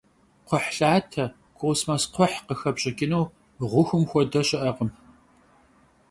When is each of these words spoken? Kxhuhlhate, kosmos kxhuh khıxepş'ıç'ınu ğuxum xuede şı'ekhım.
Kxhuhlhate, 0.47 1.25
kosmos 1.59 2.03
kxhuh 2.13 2.35
khıxepş'ıç'ınu 2.47 3.21
ğuxum 3.71 4.03
xuede 4.09 4.41
şı'ekhım. 4.47 4.89